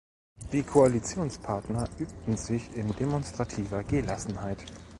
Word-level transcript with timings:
Die 0.51 0.63
Koalitionspartner 0.63 1.87
übten 1.99 2.35
sich 2.35 2.73
in 2.75 2.91
demonstrativer 2.95 3.83
Gelassenheit. 3.83 4.57